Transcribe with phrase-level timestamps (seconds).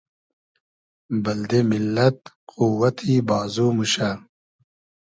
[1.23, 2.19] بئلدې میللئد
[2.49, 4.09] قووئتی بازو موشۂ